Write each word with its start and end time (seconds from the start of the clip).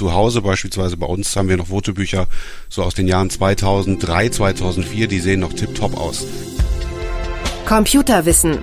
zu 0.00 0.14
Hause 0.14 0.40
beispielsweise 0.40 0.96
bei 0.96 1.04
uns 1.04 1.36
haben 1.36 1.50
wir 1.50 1.58
noch 1.58 1.66
Fotobücher 1.66 2.26
so 2.70 2.82
aus 2.82 2.94
den 2.94 3.06
Jahren 3.06 3.28
2003, 3.28 4.30
2004, 4.30 5.08
die 5.08 5.20
sehen 5.20 5.40
noch 5.40 5.52
tipptopp 5.52 5.94
aus. 5.94 6.26
Computerwissen. 7.66 8.60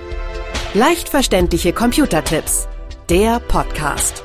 Leicht 0.74 1.08
verständliche 1.08 1.72
Computertipps. 1.72 2.66
Der 3.08 3.38
Podcast. 3.38 4.24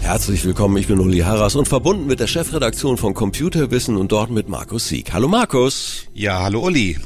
Herzlich 0.00 0.42
willkommen, 0.46 0.78
ich 0.78 0.86
bin 0.86 1.00
Uli 1.00 1.18
Harras 1.18 1.54
und 1.54 1.68
verbunden 1.68 2.06
mit 2.06 2.18
der 2.18 2.28
Chefredaktion 2.28 2.96
von 2.96 3.12
Computerwissen 3.12 3.98
und 3.98 4.10
dort 4.10 4.30
mit 4.30 4.48
Markus 4.48 4.88
Sieg. 4.88 5.12
Hallo 5.12 5.28
Markus. 5.28 6.06
Ja, 6.14 6.42
hallo 6.42 6.60
Uli. 6.60 6.98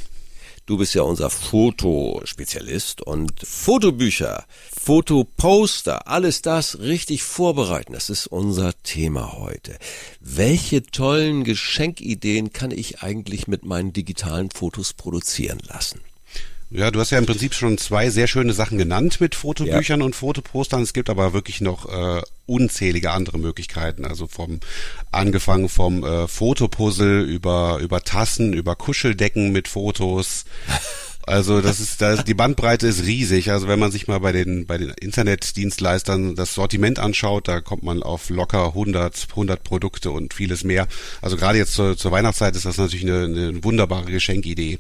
Du 0.67 0.77
bist 0.77 0.95
ja 0.95 1.03
unser 1.03 1.31
Fotospezialist 1.31 3.01
und 3.01 3.41
Fotobücher, 3.47 4.47
Fotoposter, 4.77 6.09
alles 6.09 6.43
das 6.43 6.81
richtig 6.81 7.23
vorbereiten. 7.23 7.93
Das 7.93 8.11
ist 8.11 8.27
unser 8.27 8.73
Thema 8.83 9.35
heute. 9.35 9.79
Welche 10.19 10.83
tollen 10.83 11.45
Geschenkideen 11.45 12.53
kann 12.53 12.73
ich 12.73 13.01
eigentlich 13.01 13.47
mit 13.47 13.65
meinen 13.65 13.93
digitalen 13.93 14.51
Fotos 14.51 14.93
produzieren 14.93 15.61
lassen? 15.69 16.01
Ja, 16.71 16.91
du 16.91 16.99
hast 16.99 17.11
ja 17.11 17.19
im 17.19 17.27
Prinzip 17.27 17.55
schon 17.55 17.79
zwei 17.79 18.11
sehr 18.11 18.27
schöne 18.27 18.53
Sachen 18.53 18.77
genannt 18.77 19.21
mit 19.21 19.37
Fotobüchern 19.37 20.01
ja. 20.01 20.07
und 20.07 20.17
Fotopostern. 20.17 20.83
Es 20.83 20.93
gibt 20.93 21.09
aber 21.09 21.33
wirklich 21.33 21.61
noch 21.61 21.87
äh, 21.87 22.23
unzählige 22.47 23.13
andere 23.13 23.39
Möglichkeiten. 23.39 24.05
Also 24.05 24.27
vom 24.27 24.59
angefangen 25.13 25.69
vom 25.69 26.03
äh, 26.05 26.27
Fotopuzzle 26.27 27.23
über 27.23 27.79
über 27.81 28.03
Tassen, 28.03 28.53
über 28.53 28.75
Kuscheldecken 28.75 29.53
mit 29.53 29.69
Fotos. 29.69 30.45
Also 31.29 31.61
das 31.61 31.81
ist, 31.81 32.01
da 32.01 32.13
ist, 32.13 32.29
die 32.29 32.35
Bandbreite 32.35 32.87
ist 32.87 33.03
riesig. 33.03 33.51
Also 33.51 33.67
wenn 33.67 33.81
man 33.81 33.91
sich 33.91 34.07
mal 34.07 34.21
bei 34.21 34.31
den 34.31 34.65
bei 34.65 34.79
den 34.79 34.91
Internetdienstleistern 34.91 36.37
das 36.37 36.55
Sortiment 36.55 37.01
anschaut, 37.01 37.49
da 37.49 37.61
kommt 37.61 37.83
man 37.83 38.05
auf 38.05 38.31
locker 38.31 38.69
100 38.69 39.27
100 39.31 39.65
Produkte 39.65 40.13
und 40.13 40.35
vieles 40.35 40.63
mehr. 40.63 40.87
Also 41.21 41.37
gerade 41.37 41.59
jetzt 41.59 41.73
zur, 41.73 41.97
zur 41.97 42.13
Weihnachtszeit 42.13 42.55
ist 42.55 42.65
das 42.65 42.79
natürlich 42.79 43.05
eine, 43.05 43.25
eine 43.25 43.65
wunderbare 43.65 44.09
Geschenkidee. 44.13 44.79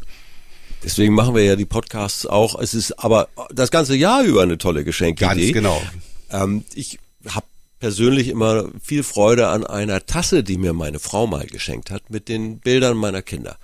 Deswegen 0.82 1.14
machen 1.14 1.34
wir 1.34 1.44
ja 1.44 1.56
die 1.56 1.64
Podcasts 1.64 2.26
auch. 2.26 2.58
Es 2.58 2.74
ist 2.74 2.92
aber 2.92 3.28
das 3.50 3.70
ganze 3.70 3.96
Jahr 3.96 4.22
über 4.22 4.42
eine 4.42 4.58
tolle 4.58 4.84
Geschenkidee. 4.84 5.52
Ganz 5.52 5.52
genau. 5.52 5.82
Ähm, 6.30 6.64
ich 6.74 6.98
habe 7.28 7.46
persönlich 7.80 8.28
immer 8.28 8.68
viel 8.82 9.02
Freude 9.02 9.48
an 9.48 9.66
einer 9.66 10.06
Tasse, 10.06 10.42
die 10.42 10.58
mir 10.58 10.72
meine 10.72 10.98
Frau 10.98 11.26
mal 11.26 11.46
geschenkt 11.46 11.90
hat, 11.90 12.10
mit 12.10 12.28
den 12.28 12.60
Bildern 12.60 12.96
meiner 12.96 13.22
Kinder. 13.22 13.56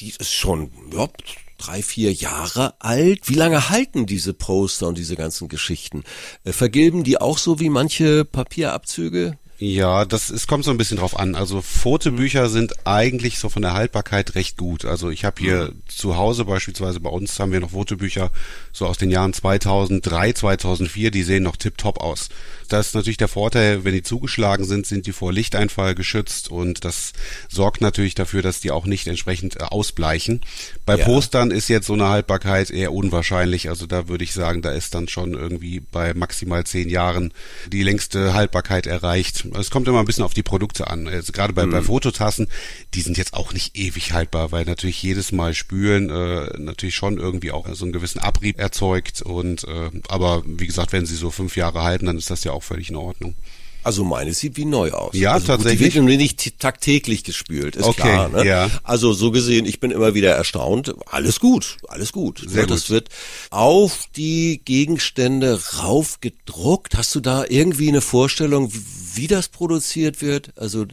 Die 0.00 0.10
ist 0.18 0.32
schon 0.32 0.70
ja, 0.92 1.08
drei, 1.58 1.82
vier 1.82 2.12
Jahre 2.12 2.74
alt. 2.80 3.28
Wie 3.28 3.34
lange 3.34 3.70
halten 3.70 4.06
diese 4.06 4.34
Poster 4.34 4.88
und 4.88 4.98
diese 4.98 5.16
ganzen 5.16 5.48
Geschichten? 5.48 6.04
Äh, 6.44 6.52
vergilben 6.52 7.04
die 7.04 7.20
auch 7.20 7.38
so 7.38 7.60
wie 7.60 7.70
manche 7.70 8.24
Papierabzüge? 8.24 9.38
Ja, 9.58 10.04
das 10.04 10.28
es 10.28 10.46
kommt 10.46 10.64
so 10.64 10.70
ein 10.70 10.76
bisschen 10.76 10.98
drauf 10.98 11.18
an. 11.18 11.34
Also 11.34 11.62
Fotobücher 11.62 12.50
sind 12.50 12.86
eigentlich 12.86 13.38
so 13.38 13.48
von 13.48 13.62
der 13.62 13.72
Haltbarkeit 13.72 14.34
recht 14.34 14.58
gut. 14.58 14.84
Also 14.84 15.08
ich 15.08 15.24
habe 15.24 15.40
hier 15.40 15.70
mhm. 15.70 15.82
zu 15.88 16.16
Hause 16.16 16.44
beispielsweise 16.44 17.00
bei 17.00 17.08
uns 17.08 17.38
haben 17.40 17.52
wir 17.52 17.60
noch 17.60 17.70
Fotobücher 17.70 18.30
so 18.72 18.86
aus 18.86 18.98
den 18.98 19.10
Jahren 19.10 19.32
2003, 19.32 20.34
2004, 20.34 21.10
die 21.10 21.22
sehen 21.22 21.42
noch 21.42 21.56
tipptopp 21.56 22.00
aus. 22.00 22.28
Das 22.68 22.88
ist 22.88 22.94
natürlich 22.94 23.16
der 23.16 23.28
Vorteil, 23.28 23.84
wenn 23.84 23.94
die 23.94 24.02
zugeschlagen 24.02 24.64
sind, 24.64 24.86
sind 24.86 25.06
die 25.06 25.12
vor 25.12 25.32
Lichteinfall 25.32 25.94
geschützt 25.94 26.50
und 26.50 26.84
das 26.84 27.12
sorgt 27.48 27.80
natürlich 27.80 28.14
dafür, 28.14 28.42
dass 28.42 28.60
die 28.60 28.70
auch 28.70 28.86
nicht 28.86 29.06
entsprechend 29.06 29.56
äh, 29.56 29.64
ausbleichen. 29.64 30.40
Bei 30.84 30.98
ja. 30.98 31.04
Postern 31.04 31.50
ist 31.50 31.68
jetzt 31.68 31.86
so 31.86 31.92
eine 31.94 32.08
Haltbarkeit 32.08 32.70
eher 32.70 32.92
unwahrscheinlich. 32.92 33.68
Also 33.68 33.86
da 33.86 34.08
würde 34.08 34.24
ich 34.24 34.32
sagen, 34.32 34.62
da 34.62 34.72
ist 34.72 34.94
dann 34.94 35.08
schon 35.08 35.34
irgendwie 35.34 35.80
bei 35.80 36.14
maximal 36.14 36.64
zehn 36.64 36.88
Jahren 36.88 37.32
die 37.72 37.82
längste 37.82 38.34
Haltbarkeit 38.34 38.86
erreicht. 38.86 39.45
Es 39.54 39.70
kommt 39.70 39.88
immer 39.88 40.00
ein 40.00 40.04
bisschen 40.06 40.24
auf 40.24 40.34
die 40.34 40.42
Produkte 40.42 40.88
an. 40.88 41.08
Also 41.08 41.32
gerade 41.32 41.52
bei, 41.52 41.66
mhm. 41.66 41.70
bei 41.70 41.82
Fototassen, 41.82 42.48
die 42.94 43.00
sind 43.00 43.18
jetzt 43.18 43.34
auch 43.34 43.52
nicht 43.52 43.76
ewig 43.76 44.12
haltbar, 44.12 44.52
weil 44.52 44.64
natürlich 44.64 45.02
jedes 45.02 45.32
Mal 45.32 45.54
spülen 45.54 46.10
äh, 46.10 46.58
natürlich 46.58 46.94
schon 46.94 47.18
irgendwie 47.18 47.52
auch 47.52 47.66
so 47.72 47.84
einen 47.84 47.92
gewissen 47.92 48.18
Abrieb 48.18 48.58
erzeugt. 48.58 49.22
Und 49.22 49.64
äh, 49.64 49.90
aber 50.08 50.42
wie 50.46 50.66
gesagt, 50.66 50.92
wenn 50.92 51.06
sie 51.06 51.16
so 51.16 51.30
fünf 51.30 51.56
Jahre 51.56 51.82
halten, 51.82 52.06
dann 52.06 52.18
ist 52.18 52.30
das 52.30 52.44
ja 52.44 52.52
auch 52.52 52.62
völlig 52.62 52.90
in 52.90 52.96
Ordnung. 52.96 53.34
Also 53.86 54.02
meine 54.02 54.34
sieht 54.34 54.56
wie 54.56 54.64
neu 54.64 54.90
aus. 54.90 55.14
Ja, 55.14 55.34
also 55.34 55.46
tatsächlich. 55.46 55.94
Gut, 55.94 56.02
die 56.02 56.08
wird 56.08 56.18
nicht 56.18 56.58
tagtäglich 56.58 57.22
gespült, 57.22 57.76
ist 57.76 57.84
okay, 57.84 58.00
klar. 58.00 58.28
Ne? 58.30 58.44
Ja. 58.44 58.68
Also 58.82 59.12
so 59.12 59.30
gesehen, 59.30 59.64
ich 59.64 59.78
bin 59.78 59.92
immer 59.92 60.12
wieder 60.12 60.32
erstaunt. 60.32 60.92
Alles 61.06 61.38
gut, 61.38 61.76
alles 61.86 62.10
gut. 62.10 62.42
Sehr 62.48 62.62
ja, 62.62 62.66
das 62.66 62.90
wird 62.90 63.10
auf 63.50 64.08
die 64.16 64.60
Gegenstände 64.64 65.60
raufgedruckt. 65.78 66.96
Hast 66.96 67.14
du 67.14 67.20
da 67.20 67.44
irgendwie 67.48 67.86
eine 67.86 68.00
Vorstellung, 68.00 68.72
wie 69.14 69.28
das 69.28 69.50
produziert 69.50 70.20
wird? 70.20 70.58
Also 70.58 70.86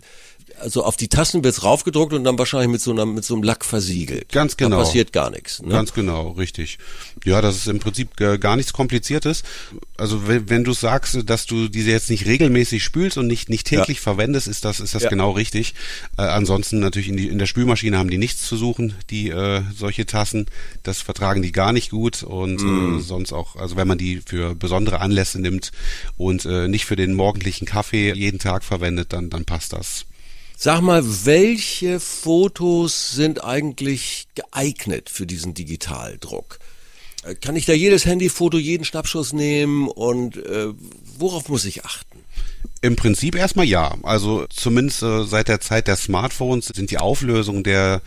also 0.64 0.84
auf 0.84 0.96
die 0.96 1.10
Tassen 1.10 1.44
wird's 1.44 1.64
raufgedruckt 1.64 2.14
und 2.14 2.24
dann 2.24 2.40
wahrscheinlich 2.40 2.70
mit 2.70 2.82
so 2.82 2.92
einer 2.92 3.06
mit 3.06 3.24
so 3.26 3.36
einem 3.36 3.44
Lack 3.44 3.66
versiegelt. 3.66 4.32
Ganz 4.32 4.58
genau. 4.58 4.78
Da 4.78 4.84
passiert 4.84 5.14
gar 5.14 5.30
nichts. 5.30 5.62
Ne? 5.62 5.70
Ganz 5.70 5.94
genau, 5.94 6.32
richtig. 6.32 6.80
Ja, 7.26 7.42
das 7.42 7.58
ist 7.58 7.68
im 7.68 7.80
Prinzip 7.80 8.16
gar 8.16 8.56
nichts 8.56 8.74
Kompliziertes. 8.74 9.44
Also 9.98 10.28
wenn, 10.28 10.50
wenn 10.50 10.64
du 10.64 10.74
sagst, 10.74 11.18
dass 11.30 11.46
du 11.46 11.68
diese 11.68 11.92
jetzt 11.92 12.10
nicht 12.10 12.26
regelmäßig 12.26 12.84
spülst 12.84 13.18
und 13.18 13.28
nicht 13.28 13.50
nicht 13.50 13.68
täglich 13.68 13.98
ja. 13.98 14.04
verwendest, 14.04 14.48
ist 14.48 14.66
das 14.66 14.80
ist 14.80 14.96
das 14.96 15.04
ja. 15.04 15.10
genau 15.10 15.32
richtig. 15.32 15.76
Äh, 16.18 16.24
ansonsten 16.24 16.80
natürlich 16.80 17.10
in, 17.10 17.18
die, 17.18 17.28
in 17.28 17.40
der 17.40 17.46
Spülmaschine 17.46 17.98
haben 17.98 18.10
die 18.10 18.18
nichts 18.18 18.48
zu 18.48 18.58
suchen, 18.58 18.96
die 19.10 19.30
äh, 19.30 19.62
solche 19.76 20.06
Tassen. 20.06 20.48
Das 20.84 21.02
vertragen 21.02 21.42
die 21.42 21.52
gar 21.52 21.74
nicht 21.74 21.92
gut 21.92 22.24
und 22.24 22.62
mm. 22.62 22.98
äh, 22.98 23.02
sonst 23.02 23.34
auch, 23.34 23.56
also 23.58 23.76
wenn 23.76 23.88
man 23.88 23.98
die 23.98 24.22
für 24.26 24.56
besondere 24.56 25.02
Anlässe 25.02 25.40
nimmt 25.40 25.72
und 26.18 26.46
äh, 26.46 26.68
nicht 26.68 26.86
für 26.86 26.96
den 26.96 27.14
morgendlichen 27.14 27.66
Kaffee 27.66 28.14
jeden 28.14 28.40
Tag 28.40 28.64
verwendet, 28.64 29.14
dann 29.14 29.30
dann 29.30 29.46
passt 29.46 29.74
das. 29.74 30.06
Sag 30.58 30.82
mal, 30.82 31.04
welche 31.26 32.00
Fotos 32.00 33.12
sind 33.12 33.44
eigentlich 33.44 34.28
geeignet 34.36 35.10
für 35.10 35.26
diesen 35.26 35.54
Digitaldruck? 35.54 36.60
Äh, 37.24 37.36
kann 37.36 37.56
ich 37.56 37.66
da 37.66 37.74
jedes 37.74 38.06
Handyfoto, 38.06 38.58
jeden 38.58 38.86
Schnappschuss 38.86 39.34
nehmen 39.34 39.88
und 39.88 40.38
äh, 40.38 40.68
worauf 41.18 41.50
muss 41.50 41.66
ich 41.66 41.86
achten? 41.86 42.20
Im 42.82 42.98
Prinzip 42.98 43.36
erstmal 43.36 43.66
ja. 43.66 43.96
Also 44.04 44.46
zumindest 44.50 45.04
äh, 45.04 45.24
seit 45.24 45.48
der 45.48 45.62
Zeit 45.62 45.88
der 45.88 45.96
Smartphones 45.96 46.68
sind 46.68 46.92
die 46.92 46.98
Auflösungen 46.98 47.64
der 47.64 48.02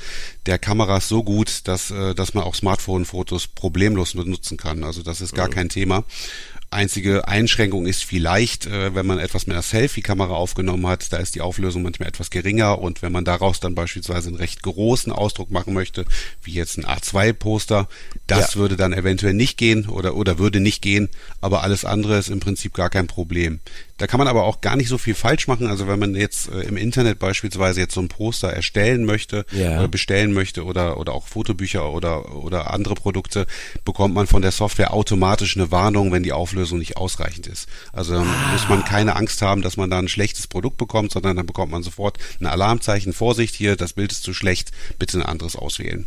der 0.44 0.58
Kameras 0.58 1.08
so 1.08 1.24
gut, 1.24 1.62
dass 1.64 1.90
äh, 1.90 2.14
dass 2.14 2.34
man 2.34 2.44
auch 2.44 2.54
Smartphone-Fotos 2.54 3.46
problemlos 3.48 4.12
benutzen 4.12 4.58
kann. 4.58 4.84
Also 4.84 5.02
das 5.02 5.22
ist 5.22 5.34
gar 5.34 5.48
mhm. 5.48 5.52
kein 5.52 5.68
Thema. 5.70 6.04
Einzige 6.76 7.26
Einschränkung 7.26 7.86
ist 7.86 8.04
vielleicht, 8.04 8.66
äh, 8.66 8.94
wenn 8.94 9.06
man 9.06 9.18
etwas 9.18 9.46
mit 9.46 9.54
einer 9.54 9.62
Selfie-Kamera 9.62 10.34
aufgenommen 10.34 10.86
hat, 10.86 11.10
da 11.10 11.16
ist 11.16 11.34
die 11.34 11.40
Auflösung 11.40 11.82
manchmal 11.82 12.10
etwas 12.10 12.28
geringer 12.28 12.80
und 12.80 13.00
wenn 13.00 13.12
man 13.12 13.24
daraus 13.24 13.60
dann 13.60 13.74
beispielsweise 13.74 14.28
einen 14.28 14.36
recht 14.36 14.62
großen 14.62 15.10
Ausdruck 15.10 15.50
machen 15.50 15.72
möchte, 15.72 16.04
wie 16.42 16.52
jetzt 16.52 16.76
ein 16.76 16.84
A2-Poster, 16.84 17.88
das 18.26 18.52
ja. 18.52 18.60
würde 18.60 18.76
dann 18.76 18.92
eventuell 18.92 19.32
nicht 19.32 19.56
gehen 19.56 19.88
oder, 19.88 20.16
oder 20.16 20.38
würde 20.38 20.60
nicht 20.60 20.82
gehen, 20.82 21.08
aber 21.40 21.62
alles 21.62 21.86
andere 21.86 22.18
ist 22.18 22.28
im 22.28 22.40
Prinzip 22.40 22.74
gar 22.74 22.90
kein 22.90 23.06
Problem. 23.06 23.60
Da 23.98 24.06
kann 24.06 24.18
man 24.18 24.28
aber 24.28 24.44
auch 24.44 24.60
gar 24.60 24.76
nicht 24.76 24.88
so 24.88 24.98
viel 24.98 25.14
falsch 25.14 25.48
machen. 25.48 25.68
Also 25.68 25.88
wenn 25.88 25.98
man 25.98 26.14
jetzt 26.14 26.50
äh, 26.50 26.60
im 26.62 26.76
Internet 26.76 27.18
beispielsweise 27.18 27.80
jetzt 27.80 27.94
so 27.94 28.00
ein 28.00 28.08
Poster 28.08 28.52
erstellen 28.52 29.04
möchte 29.04 29.46
ja. 29.52 29.78
oder 29.78 29.88
bestellen 29.88 30.34
möchte 30.34 30.64
oder, 30.64 30.98
oder 30.98 31.12
auch 31.12 31.26
Fotobücher 31.26 31.90
oder, 31.90 32.34
oder 32.34 32.72
andere 32.72 32.94
Produkte, 32.94 33.46
bekommt 33.84 34.14
man 34.14 34.26
von 34.26 34.42
der 34.42 34.52
Software 34.52 34.92
automatisch 34.92 35.56
eine 35.56 35.70
Warnung, 35.70 36.12
wenn 36.12 36.22
die 36.22 36.32
Auflösung 36.32 36.78
nicht 36.78 36.96
ausreichend 36.96 37.46
ist. 37.46 37.68
Also 37.92 38.12
dann 38.12 38.28
ah. 38.28 38.52
muss 38.52 38.68
man 38.68 38.84
keine 38.84 39.16
Angst 39.16 39.40
haben, 39.40 39.62
dass 39.62 39.76
man 39.78 39.88
da 39.88 39.98
ein 39.98 40.08
schlechtes 40.08 40.46
Produkt 40.46 40.76
bekommt, 40.76 41.12
sondern 41.12 41.36
dann 41.36 41.46
bekommt 41.46 41.72
man 41.72 41.82
sofort 41.82 42.18
ein 42.40 42.46
Alarmzeichen. 42.46 43.14
Vorsicht 43.14 43.54
hier, 43.54 43.76
das 43.76 43.94
Bild 43.94 44.12
ist 44.12 44.22
zu 44.22 44.34
schlecht, 44.34 44.72
bitte 44.98 45.18
ein 45.18 45.22
anderes 45.22 45.56
auswählen. 45.56 46.06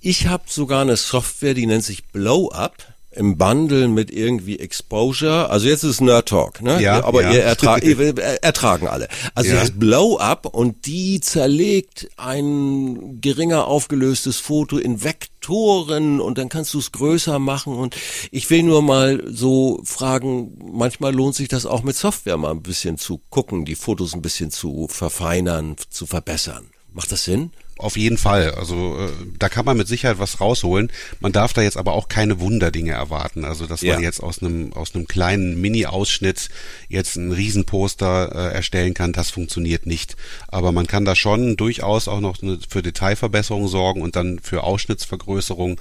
Ich 0.00 0.26
habe 0.26 0.44
sogar 0.46 0.82
eine 0.82 0.96
Software, 0.96 1.54
die 1.54 1.66
nennt 1.66 1.84
sich 1.84 2.04
Blow 2.06 2.50
Up 2.50 2.91
im 3.14 3.36
Bundle 3.36 3.88
mit 3.88 4.10
irgendwie 4.10 4.58
Exposure. 4.58 5.50
Also 5.50 5.68
jetzt 5.68 5.82
ist 5.84 6.00
Nerd 6.00 6.28
Talk, 6.28 6.62
ne? 6.62 6.80
Ja, 6.80 7.04
aber 7.04 7.22
ja. 7.22 7.32
ihr 7.32 7.42
ertra 7.42 7.78
ihr 7.78 8.18
ertragen 8.42 8.88
alle. 8.88 9.08
Also 9.34 9.50
ja. 9.50 9.60
das 9.60 9.72
Blow 9.72 10.18
Up 10.18 10.46
und 10.46 10.86
die 10.86 11.20
zerlegt 11.20 12.08
ein 12.16 13.20
geringer 13.20 13.66
aufgelöstes 13.66 14.38
Foto 14.38 14.78
in 14.78 15.04
Vektoren 15.04 16.20
und 16.20 16.38
dann 16.38 16.48
kannst 16.48 16.74
du 16.74 16.78
es 16.78 16.92
größer 16.92 17.38
machen 17.38 17.74
und 17.74 17.96
ich 18.30 18.48
will 18.50 18.62
nur 18.62 18.82
mal 18.82 19.22
so 19.28 19.80
fragen, 19.84 20.58
manchmal 20.72 21.14
lohnt 21.14 21.34
sich 21.34 21.48
das 21.48 21.66
auch 21.66 21.82
mit 21.82 21.96
Software 21.96 22.36
mal 22.36 22.50
ein 22.50 22.62
bisschen 22.62 22.98
zu 22.98 23.20
gucken, 23.30 23.64
die 23.64 23.74
Fotos 23.74 24.14
ein 24.14 24.22
bisschen 24.22 24.50
zu 24.50 24.86
verfeinern, 24.88 25.76
zu 25.90 26.06
verbessern. 26.06 26.70
Macht 26.92 27.12
das 27.12 27.24
Sinn? 27.24 27.52
Auf 27.82 27.96
jeden 27.96 28.18
Fall. 28.18 28.52
Also 28.52 28.96
äh, 28.98 29.08
da 29.38 29.48
kann 29.48 29.64
man 29.64 29.76
mit 29.76 29.88
Sicherheit 29.88 30.18
was 30.18 30.40
rausholen. 30.40 30.90
Man 31.20 31.32
darf 31.32 31.52
da 31.52 31.62
jetzt 31.62 31.76
aber 31.76 31.92
auch 31.92 32.08
keine 32.08 32.40
Wunderdinge 32.40 32.92
erwarten. 32.92 33.44
Also 33.44 33.66
dass 33.66 33.82
ja. 33.82 33.94
man 33.94 34.02
jetzt 34.02 34.22
aus 34.22 34.42
einem 34.42 34.72
aus 34.72 34.94
einem 34.94 35.06
kleinen 35.06 35.60
Mini-Ausschnitt 35.60 36.48
jetzt 36.88 37.16
ein 37.16 37.32
Riesenposter 37.32 38.32
äh, 38.34 38.54
erstellen 38.54 38.94
kann, 38.94 39.12
das 39.12 39.30
funktioniert 39.30 39.86
nicht. 39.86 40.16
Aber 40.48 40.72
man 40.72 40.86
kann 40.86 41.04
da 41.04 41.14
schon 41.14 41.56
durchaus 41.56 42.08
auch 42.08 42.20
noch 42.20 42.42
eine, 42.42 42.58
für 42.68 42.82
Detailverbesserung 42.82 43.68
sorgen 43.68 44.02
und 44.02 44.16
dann 44.16 44.38
für 44.38 44.62
Ausschnittsvergrößerung 44.62 45.80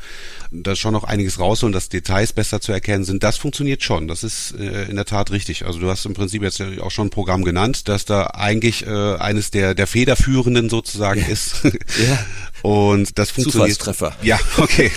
da 0.52 0.76
schon 0.76 0.94
noch 0.94 1.04
einiges 1.04 1.40
rausholen, 1.40 1.74
dass 1.74 1.90
Details 1.90 2.34
besser 2.34 2.62
zu 2.62 2.72
erkennen 2.72 3.04
sind. 3.04 3.24
Das 3.24 3.38
funktioniert 3.38 3.84
schon. 3.84 4.08
Das 4.08 4.24
ist 4.24 4.54
äh, 4.58 4.84
in 4.86 4.96
der 4.96 5.06
Tat 5.06 5.32
richtig. 5.32 5.66
Also 5.66 5.80
du 5.80 5.90
hast 5.90 6.06
im 6.06 6.14
Prinzip 6.14 6.44
jetzt 6.44 6.62
auch 6.82 6.92
schon 6.92 7.08
ein 7.08 7.12
Programm 7.12 7.44
genannt, 7.44 7.88
dass 7.88 8.06
da 8.06 8.28
eigentlich 8.28 8.86
äh, 8.86 9.16
eines 9.16 9.52
der 9.52 9.76
der 9.76 9.88
federführenden 9.88 10.70
sozusagen 10.70 11.22
ist. 11.22 11.62
Ja. 12.00 12.26
Und 12.62 13.18
das 13.18 13.32
funktioniert. 13.32 13.80
Zufallstreffer. 13.80 14.16
Ja, 14.22 14.40
okay. 14.58 14.92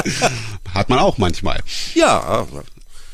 Hat 0.74 0.88
man 0.88 0.98
auch 0.98 1.18
manchmal. 1.18 1.60
Ja. 1.94 2.46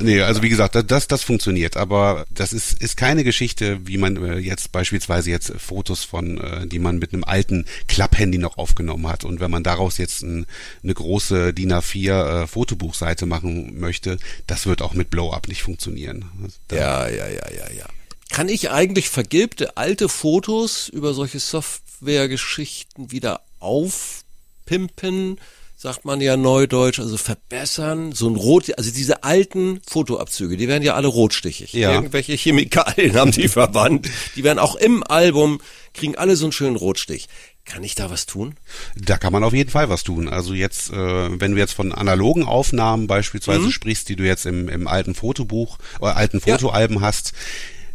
Nee, 0.03 0.23
also 0.23 0.43
wie 0.43 0.49
gesagt, 0.49 0.77
das, 0.91 1.09
das 1.09 1.23
funktioniert, 1.23 1.77
aber 1.77 2.25
das 2.31 2.55
ist, 2.55 2.81
ist 2.83 2.97
keine 2.97 3.23
Geschichte, 3.23 3.87
wie 3.87 3.99
man 3.99 4.17
äh, 4.17 4.39
jetzt 4.39 4.73
beispielsweise 4.73 5.31
jetzt 5.31 5.53
Fotos 5.59 6.05
von, 6.05 6.39
äh, 6.39 6.67
die 6.67 6.79
man 6.79 6.99
mit 6.99 7.13
einem 7.13 7.25
alten 7.25 7.67
Klapphandy 7.87 8.39
noch 8.39 8.57
aufgenommen 8.57 9.07
hat. 9.09 9.25
Und 9.25 9.41
wenn 9.41 9.51
man 9.51 9.63
daraus 9.63 9.99
jetzt 9.99 10.23
ein, 10.23 10.47
eine 10.83 10.95
große 10.95 11.53
DIN 11.53 11.73
A4 11.73 12.45
äh, 12.45 12.47
Fotobuchseite 12.47 13.27
machen 13.27 13.79
möchte, 13.79 14.17
das 14.47 14.67
wird 14.67 14.81
auch 14.81 14.95
mit 14.95 15.11
Blow-Up 15.11 15.49
nicht 15.49 15.63
funktionieren. 15.63 16.25
Da 16.69 16.77
ja, 16.77 17.09
ja, 17.09 17.29
ja, 17.29 17.51
ja, 17.51 17.71
ja. 17.79 17.87
Kann 18.31 18.49
ich 18.49 18.71
eigentlich 18.71 19.11
vergilbte 19.11 19.77
alte 19.77 20.09
Fotos 20.09 20.89
über 20.89 21.13
solche 21.13 21.41
Softwaregeschichten 22.01 23.13
wieder 23.13 23.43
aufpimpen? 23.59 25.39
sagt 25.77 26.05
man 26.05 26.21
ja 26.21 26.37
neudeutsch, 26.37 27.01
also 27.01 27.17
verbessern, 27.17 28.13
so 28.13 28.29
ein 28.29 28.37
Rot, 28.37 28.71
also 28.77 28.91
diese 28.91 29.25
alten 29.25 29.81
Fotoabzüge, 29.89 30.59
die 30.59 30.69
werden 30.69 30.83
ja 30.83 30.93
alle 30.93 31.09
rotstichig. 31.09 31.73
Ja. 31.73 31.95
Irgendwelche 31.95 32.35
Chemikalien 32.35 33.15
haben 33.17 33.31
die 33.31 33.49
verwandt, 33.49 34.07
die 34.37 34.45
werden 34.45 34.59
auch 34.59 34.75
im 34.75 35.03
Album, 35.03 35.59
kriegen 35.95 36.17
alle 36.17 36.37
so 36.37 36.45
einen 36.45 36.53
schönen 36.53 36.77
Rotstich. 36.77 37.29
Kann 37.65 37.83
ich 37.83 37.95
da 37.95 38.11
was 38.11 38.27
tun? 38.27 38.57
Da 38.95 39.17
kann 39.17 39.33
man 39.33 39.43
auf 39.43 39.55
jeden 39.55 39.71
Fall 39.71 39.89
was 39.89 40.05
tun. 40.05 40.29
Also 40.29 40.53
jetzt, 40.53 40.91
äh, 40.91 41.41
wenn 41.41 41.53
du 41.53 41.59
jetzt 41.59 41.73
von 41.73 41.93
analogen 41.93 42.45
Aufnahmen 42.45 43.07
beispielsweise 43.07 43.61
mhm. 43.61 43.71
sprichst, 43.71 44.07
die 44.11 44.17
du 44.17 44.25
jetzt 44.25 44.45
im, 44.45 44.69
im 44.69 44.87
alten 44.87 45.15
Fotobuch 45.15 45.79
oder 45.99 46.15
alten 46.15 46.43
Fotoalben 46.43 46.97
ja. 46.97 47.03
hast, 47.03 47.33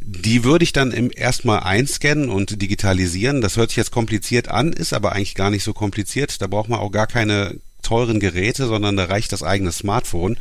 die 0.08 0.44
würde 0.44 0.64
ich 0.64 0.72
dann 0.72 0.92
im 0.92 1.10
erstmal 1.14 1.62
einscannen 1.62 2.30
und 2.30 2.62
digitalisieren. 2.62 3.42
Das 3.42 3.58
hört 3.58 3.70
sich 3.70 3.78
jetzt 3.78 3.92
kompliziert 3.92 4.50
an, 4.50 4.72
ist 4.72 4.94
aber 4.94 5.14
eigentlich 5.14 5.34
gar 5.34 5.50
nicht 5.50 5.64
so 5.64 5.74
kompliziert. 5.74 6.42
Da 6.42 6.48
braucht 6.48 6.70
man 6.70 6.80
auch 6.80 6.92
gar 6.92 7.08
keine 7.08 7.56
teuren 7.82 8.20
Geräte, 8.20 8.68
sondern 8.68 8.98
da 8.98 9.06
reicht 9.06 9.32
das 9.32 9.42
eigene 9.42 9.72
Smartphone. 9.72 10.38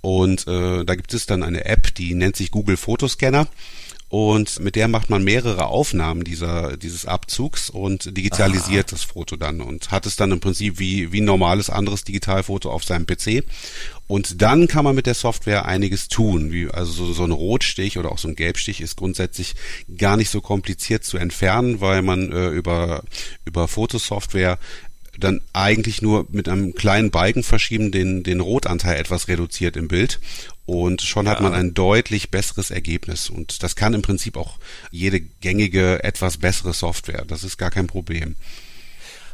Und 0.00 0.46
äh, 0.48 0.84
da 0.84 0.94
gibt 0.96 1.14
es 1.14 1.26
dann 1.26 1.42
eine 1.42 1.64
App, 1.64 1.94
die 1.94 2.14
nennt 2.14 2.36
sich 2.36 2.50
Google 2.50 2.76
Fotoscanner 2.76 3.46
und 4.08 4.60
mit 4.60 4.76
der 4.76 4.86
macht 4.86 5.10
man 5.10 5.24
mehrere 5.24 5.66
Aufnahmen 5.66 6.22
dieser 6.22 6.76
dieses 6.76 7.06
Abzugs 7.06 7.70
und 7.70 8.16
digitalisiert 8.16 8.88
Aha. 8.88 8.90
das 8.92 9.02
Foto 9.02 9.36
dann 9.36 9.60
und 9.60 9.90
hat 9.90 10.06
es 10.06 10.16
dann 10.16 10.30
im 10.30 10.40
Prinzip 10.40 10.78
wie 10.78 11.12
wie 11.12 11.20
ein 11.20 11.24
normales 11.24 11.70
anderes 11.70 12.04
Digitalfoto 12.04 12.70
auf 12.70 12.84
seinem 12.84 13.06
PC 13.06 13.44
und 14.06 14.40
dann 14.40 14.68
kann 14.68 14.84
man 14.84 14.94
mit 14.94 15.06
der 15.06 15.14
Software 15.14 15.64
einiges 15.64 16.06
tun, 16.06 16.52
wie 16.52 16.68
also 16.68 16.92
so, 16.92 17.12
so 17.12 17.24
ein 17.24 17.32
Rotstich 17.32 17.98
oder 17.98 18.12
auch 18.12 18.18
so 18.18 18.28
ein 18.28 18.36
Gelbstich 18.36 18.80
ist 18.80 18.96
grundsätzlich 18.96 19.54
gar 19.96 20.16
nicht 20.16 20.30
so 20.30 20.40
kompliziert 20.40 21.02
zu 21.02 21.16
entfernen, 21.18 21.80
weil 21.80 22.02
man 22.02 22.30
äh, 22.30 22.48
über 22.50 23.02
über 23.44 23.66
Fotosoftware 23.66 24.58
dann 25.18 25.40
eigentlich 25.52 26.02
nur 26.02 26.26
mit 26.30 26.48
einem 26.48 26.74
kleinen 26.74 27.10
Balken 27.10 27.42
verschieben 27.42 27.90
den, 27.90 28.22
den 28.22 28.40
Rotanteil 28.40 28.98
etwas 28.98 29.28
reduziert 29.28 29.76
im 29.76 29.88
Bild 29.88 30.20
und 30.66 31.00
schon 31.00 31.26
ja. 31.26 31.32
hat 31.32 31.40
man 31.40 31.54
ein 31.54 31.74
deutlich 31.74 32.30
besseres 32.30 32.70
Ergebnis. 32.70 33.30
Und 33.30 33.62
das 33.62 33.76
kann 33.76 33.94
im 33.94 34.02
Prinzip 34.02 34.36
auch 34.36 34.58
jede 34.90 35.20
gängige, 35.20 36.02
etwas 36.02 36.38
bessere 36.38 36.72
Software. 36.72 37.24
Das 37.26 37.44
ist 37.44 37.56
gar 37.56 37.70
kein 37.70 37.86
Problem. 37.86 38.36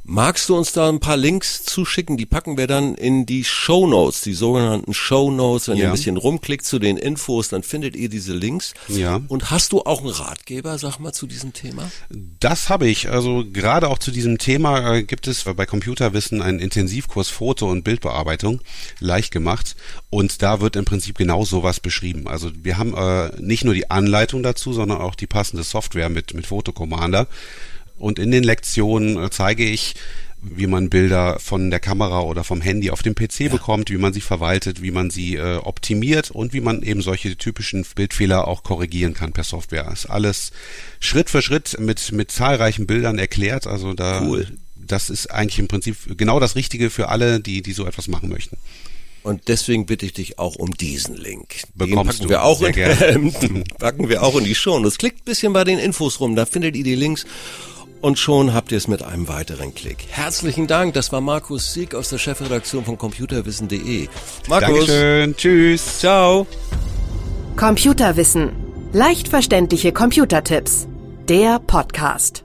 Magst 0.05 0.49
du 0.49 0.57
uns 0.57 0.73
da 0.73 0.89
ein 0.89 0.99
paar 0.99 1.17
Links 1.17 1.63
zuschicken? 1.63 2.17
Die 2.17 2.27
packen 2.27 2.59
wir 2.59 2.67
dann 2.67 2.97
in 2.97 3.25
die 3.25 3.45
Show 3.45 3.87
Notes, 3.87 4.23
die 4.23 4.33
sogenannten 4.33 4.95
Show 4.95 5.31
Notes. 5.31 5.69
Wenn 5.69 5.77
ja. 5.77 5.85
ihr 5.85 5.89
ein 5.91 5.93
bisschen 5.93 6.17
rumklickt 6.17 6.65
zu 6.65 6.81
den 6.81 6.97
Infos, 6.97 7.51
dann 7.51 7.63
findet 7.63 7.95
ihr 7.95 8.09
diese 8.09 8.33
Links. 8.33 8.75
Ja. 8.89 9.21
Und 9.29 9.53
hast 9.53 9.71
du 9.71 9.83
auch 9.83 10.01
einen 10.01 10.11
Ratgeber, 10.11 10.77
sag 10.77 10.99
mal, 10.99 11.13
zu 11.13 11.29
diesem 11.29 11.53
Thema? 11.53 11.89
Das 12.11 12.69
habe 12.69 12.89
ich. 12.89 13.11
Also 13.11 13.45
gerade 13.53 13.89
auch 13.89 13.99
zu 13.99 14.11
diesem 14.11 14.39
Thema 14.39 14.97
äh, 14.97 15.03
gibt 15.05 15.29
es 15.29 15.45
bei 15.45 15.67
Computerwissen 15.67 16.43
einen 16.43 16.59
Intensivkurs 16.59 17.29
Foto- 17.29 17.71
und 17.71 17.85
Bildbearbeitung 17.85 18.61
leicht 18.99 19.31
gemacht. 19.31 19.77
Und 20.11 20.43
da 20.43 20.61
wird 20.61 20.75
im 20.75 20.85
Prinzip 20.85 21.17
genau 21.17 21.45
sowas 21.45 21.79
beschrieben. 21.79 22.27
Also 22.27 22.51
wir 22.61 22.77
haben 22.77 22.95
äh, 22.97 23.41
nicht 23.41 23.65
nur 23.65 23.75
die 23.75 23.89
Anleitung 23.93 24.43
dazu, 24.43 24.73
sondern 24.73 25.01
auch 25.01 25.15
die 25.15 25.29
passende 25.29 25.63
Software 25.63 26.09
mit, 26.09 26.35
mit 26.35 26.49
Fotocommander. 26.49 27.29
Und 28.03 28.19
in 28.19 28.33
den 28.33 28.43
Lektionen 28.43 29.17
äh, 29.17 29.31
zeige 29.31 29.65
ich, 29.65 29.95
wie 30.43 30.67
man 30.67 30.91
Bilder 30.91 31.39
von 31.39 31.71
der 31.71 31.79
Kamera 31.79 32.23
oder 32.23 32.43
vom 32.43 32.61
Handy 32.61 32.91
auf 32.91 33.03
dem 33.03 33.15
PC 33.15 33.41
ja. 33.41 33.49
bekommt, 33.49 33.91
wie 33.91 33.97
man 33.97 34.13
sie 34.13 34.21
verwaltet, 34.21 34.83
wie 34.83 34.91
man 34.91 35.09
sie 35.09 35.37
äh, 35.37 35.59
optimiert 35.59 36.33
und 36.33 36.53
wie 36.53 36.61
man 36.61 36.83
eben 36.83 37.01
solche 37.01 37.37
typischen 37.37 37.87
Bildfehler 37.95 38.49
auch 38.49 38.65
korrigieren 38.65 39.15
kann 39.15 39.33
per 39.33 39.45
Software. 39.45 39.89
Ist 39.93 40.07
alles 40.07 40.51
Schritt 40.99 41.31
für 41.31 41.43
Schritt 41.43 41.79
mit 41.79 42.11
mit 42.11 42.33
zahlreichen 42.33 42.89
Bildern 42.89 43.21
erklärt. 43.21 43.69
Also 43.69 43.95
da 43.95 44.25
cool. 44.25 44.49
das 44.75 45.09
ist 45.09 45.29
eigentlich 45.29 45.61
im 45.61 45.69
Prinzip 45.69 45.97
genau 46.19 46.41
das 46.41 46.57
Richtige 46.57 46.91
für 46.91 47.09
alle, 47.09 47.39
die 47.39 47.63
die 47.63 47.73
so 47.73 47.87
etwas 47.87 48.09
machen 48.09 48.29
möchten. 48.29 48.57
Und 49.23 49.47
deswegen 49.47 49.87
bitte 49.87 50.07
ich 50.07 50.13
dich 50.13 50.41
auch 50.41 50.57
um 50.57 50.73
diesen 50.73 51.15
Link. 51.15 51.63
Bekommst 51.77 52.21
den 52.21 52.29
packen 52.29 52.31
wir 52.31 52.43
auch 52.43 52.61
in, 52.63 52.75
äh, 52.75 53.65
packen 53.79 54.09
wir 54.09 54.25
auch 54.25 54.37
in 54.37 54.43
die 54.43 54.57
Show. 54.57 54.75
Und 54.75 54.85
es 54.85 54.99
klickt 54.99 55.21
ein 55.21 55.25
bisschen 55.25 55.53
bei 55.53 55.63
den 55.63 55.79
Infos 55.79 56.19
rum, 56.19 56.35
da 56.35 56.45
findet 56.45 56.75
ihr 56.75 56.83
die 56.83 56.97
Links 56.97 57.25
und 58.03 58.19
schon 58.19 58.53
habt 58.53 58.73
ihr 58.73 58.79
es 58.79 58.89
mit 58.89 59.03
einem 59.03 59.29
weiteren 59.29 59.75
Klick. 59.75 60.05
Herzlichen 60.11 60.67
Dank, 60.67 60.93
das 60.93 61.13
war 61.13 61.23
Markus 61.23 61.73
Sieg 61.73 61.95
aus 61.95 62.11
der 62.11 62.19
Chefredaktion 62.19 62.85
von 62.85 62.99
computerwissen.de. 62.99 64.09
Markus. 64.49 64.69
Dankeschön, 64.69 65.37
tschüss. 65.37 66.01
Ciao. 66.01 66.47
Computerwissen. 67.57 68.53
Leicht 68.93 69.29
verständliche 69.29 69.93
Computertipps. 69.93 70.87
Der 71.29 71.59
Podcast. 71.61 72.45